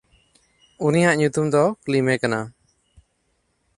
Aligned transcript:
ᱩᱱᱤᱭᱟᱜ 0.85 1.15
ᱧᱩᱛᱩᱢ 1.17 1.47
ᱫᱚ 1.53 1.63
ᱠᱞᱤᱢᱮ 1.83 2.15
ᱠᱟᱱᱟ᱾ 2.21 2.39